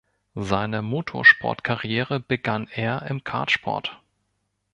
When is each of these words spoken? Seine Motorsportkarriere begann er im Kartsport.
Seine 0.33 0.81
Motorsportkarriere 0.81 2.19
begann 2.19 2.67
er 2.67 3.03
im 3.03 3.23
Kartsport. 3.23 4.01